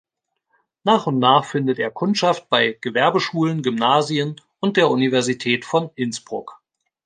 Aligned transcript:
Nach 0.83 1.05
und 1.05 1.19
nach 1.19 1.45
findet 1.45 1.77
er 1.77 1.91
Kundschaft 1.91 2.49
bei 2.49 2.75
Gewerbeschulen, 2.81 3.61
Gymnasien 3.61 4.41
und 4.59 4.75
der 4.75 4.89
Universität 4.89 5.63
von 5.63 5.91
Innsbruck. 5.93 6.59